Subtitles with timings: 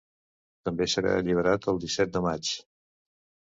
[0.69, 2.53] També serà alliberat el disset de maig.